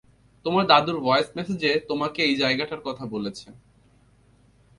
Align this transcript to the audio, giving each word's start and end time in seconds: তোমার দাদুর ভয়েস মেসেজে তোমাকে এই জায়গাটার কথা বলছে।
তোমার 0.45 0.63
দাদুর 0.67 0.97
ভয়েস 0.99 1.27
মেসেজে 1.35 1.71
তোমাকে 1.89 2.19
এই 2.23 2.35
জায়গাটার 2.35 2.81
কথা 2.87 3.03
বলছে। 3.05 3.47